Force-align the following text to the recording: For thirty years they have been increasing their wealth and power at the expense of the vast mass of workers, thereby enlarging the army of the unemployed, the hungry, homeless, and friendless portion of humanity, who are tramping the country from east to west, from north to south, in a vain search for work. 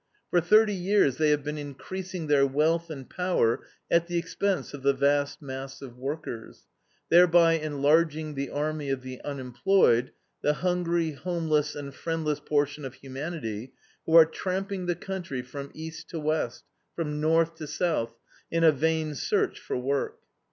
For 0.31 0.41
thirty 0.41 0.73
years 0.73 1.17
they 1.17 1.29
have 1.29 1.43
been 1.43 1.59
increasing 1.59 2.25
their 2.25 2.43
wealth 2.47 2.89
and 2.89 3.07
power 3.07 3.63
at 3.91 4.07
the 4.07 4.17
expense 4.17 4.73
of 4.73 4.81
the 4.81 4.93
vast 4.95 5.43
mass 5.43 5.79
of 5.79 5.95
workers, 5.95 6.65
thereby 7.09 7.53
enlarging 7.53 8.33
the 8.33 8.49
army 8.49 8.89
of 8.89 9.03
the 9.03 9.21
unemployed, 9.23 10.11
the 10.41 10.53
hungry, 10.53 11.11
homeless, 11.11 11.75
and 11.75 11.93
friendless 11.93 12.39
portion 12.39 12.83
of 12.83 12.95
humanity, 12.95 13.73
who 14.07 14.15
are 14.15 14.25
tramping 14.25 14.87
the 14.87 14.95
country 14.95 15.43
from 15.43 15.69
east 15.75 16.09
to 16.09 16.19
west, 16.19 16.63
from 16.95 17.21
north 17.21 17.53
to 17.57 17.67
south, 17.67 18.15
in 18.49 18.63
a 18.63 18.71
vain 18.71 19.13
search 19.13 19.59
for 19.59 19.77
work. 19.77 20.17